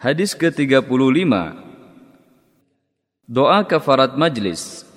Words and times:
Hadis 0.00 0.32
ke-35 0.32 0.88
Doa 3.28 3.60
kafarat 3.68 4.16
majlis. 4.16 4.88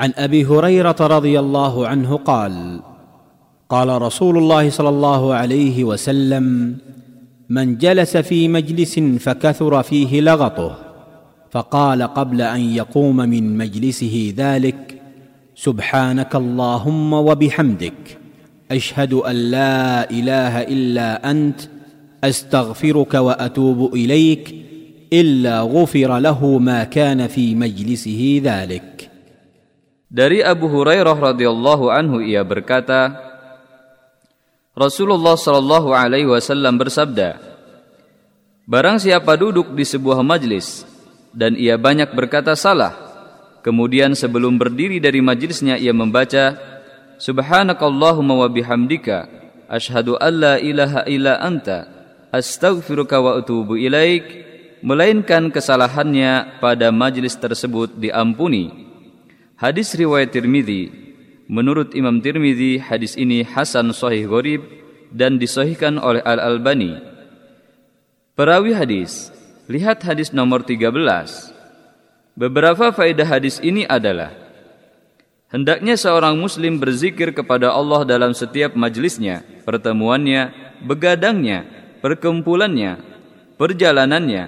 عن 0.00 0.12
ابي 0.16 0.44
هريره 0.44 0.96
رضي 1.00 1.38
الله 1.40 1.74
عنه 1.86 2.10
قال 2.16 2.80
قال 3.68 3.88
رسول 4.02 4.38
الله 4.38 4.70
صلى 4.70 4.88
الله 4.88 5.34
عليه 5.34 5.84
وسلم 5.84 6.76
من 7.48 7.78
جلس 7.78 8.16
في 8.16 8.48
مجلس 8.48 8.98
فكثر 8.98 9.82
فيه 9.82 10.20
لغطه 10.20 10.72
فقال 11.50 12.02
قبل 12.02 12.40
ان 12.42 12.60
يقوم 12.60 13.16
من 13.16 13.58
مجلسه 13.58 14.34
ذلك 14.36 15.00
سبحانك 15.54 16.32
اللهم 16.36 17.12
وبحمدك 17.12 18.00
اشهد 18.70 19.12
ان 19.12 19.36
لا 19.36 20.10
اله 20.10 20.54
الا 20.62 21.30
انت 21.30 21.60
استغفرك 22.23 23.13
واتوب 23.13 23.93
اليك 23.93 24.55
الا 25.13 25.61
غفر 25.61 26.19
له 26.19 26.57
ما 26.57 26.83
كان 26.83 27.27
في 27.27 27.55
مجلسه 27.55 28.41
ذلك 28.43 29.07
Dari 30.07 30.39
Abu 30.39 30.71
Hurairah 30.71 31.19
radhiyallahu 31.19 31.91
anhu 31.91 32.23
ia 32.23 32.39
berkata, 32.39 33.11
Rasulullah 34.71 35.35
shallallahu 35.35 35.91
alaihi 35.91 36.31
wasallam 36.31 36.79
bersabda, 36.79 37.35
Barang 38.63 39.03
siapa 39.03 39.35
duduk 39.35 39.75
di 39.75 39.83
sebuah 39.83 40.23
majlis 40.23 40.87
dan 41.35 41.59
ia 41.59 41.75
banyak 41.75 42.15
berkata 42.15 42.55
salah, 42.55 42.95
kemudian 43.67 44.15
sebelum 44.15 44.55
berdiri 44.55 45.03
dari 45.03 45.19
majlisnya 45.19 45.75
ia 45.75 45.91
membaca, 45.91 46.55
Subhanakallahumma 47.19 48.47
wa 48.47 48.47
bihamdika, 48.47 49.27
ashhadu 49.67 50.15
an 50.23 50.33
la 50.39 50.55
ilaha 50.55 51.03
illa 51.03 51.35
anta, 51.43 52.00
astaghfiruka 52.32 53.20
wa 53.20 53.38
atubu 53.38 53.76
ilaik, 53.76 54.24
melainkan 54.80 55.52
kesalahannya 55.52 56.58
pada 56.58 56.90
majlis 56.90 57.38
tersebut 57.38 57.94
diampuni 57.94 58.82
Hadis 59.62 59.94
riwayat 59.94 60.34
Tirmidzi. 60.34 60.90
Menurut 61.46 61.94
Imam 61.94 62.18
Tirmidzi, 62.18 62.82
hadis 62.82 63.14
ini 63.14 63.46
hasan 63.46 63.94
sahih 63.94 64.26
gharib 64.26 64.66
dan 65.14 65.38
disahihkan 65.38 66.02
oleh 66.02 66.18
Al-Albani. 66.26 66.98
Perawi 68.34 68.74
hadis, 68.74 69.30
lihat 69.70 70.02
hadis 70.02 70.34
nomor 70.34 70.66
13. 70.66 70.90
Beberapa 72.34 72.90
faedah 72.90 73.38
hadis 73.38 73.62
ini 73.62 73.86
adalah 73.86 74.34
Hendaknya 75.46 75.94
seorang 75.94 76.34
muslim 76.42 76.82
berzikir 76.82 77.30
kepada 77.30 77.70
Allah 77.70 78.02
dalam 78.02 78.34
setiap 78.34 78.74
majlisnya, 78.74 79.46
pertemuannya, 79.62 80.50
begadangnya, 80.82 81.81
perkumpulannya, 82.02 82.98
perjalanannya, 83.56 84.44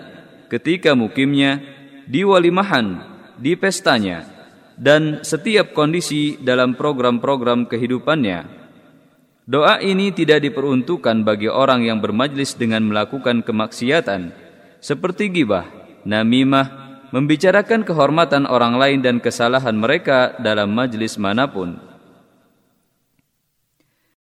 ketika 0.51 0.93
mukimnya, 0.93 1.63
di 2.05 2.27
walimahan, 2.27 3.01
di 3.39 3.57
pestanya, 3.57 4.27
dan 4.77 5.23
setiap 5.23 5.73
kondisi 5.73 6.37
dalam 6.43 6.75
program-program 6.75 7.71
kehidupannya. 7.71 8.67
Doa 9.45 9.79
ini 9.85 10.09
tidak 10.11 10.41
diperuntukkan 10.41 11.23
bagi 11.23 11.53
orang 11.53 11.85
yang 11.85 12.01
bermajlis 12.01 12.57
dengan 12.57 12.89
melakukan 12.89 13.45
kemaksiatan 13.45 14.33
seperti 14.81 15.29
gibah, 15.33 15.69
namimah, 16.09 16.85
membicarakan 17.13 17.85
kehormatan 17.85 18.49
orang 18.49 18.75
lain 18.81 18.99
dan 19.05 19.21
kesalahan 19.21 19.77
mereka 19.77 20.35
dalam 20.41 20.73
majlis 20.73 21.21
mana 21.21 21.47
pun. 21.47 21.94